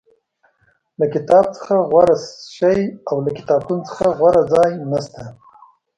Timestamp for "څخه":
1.55-1.73, 3.89-4.05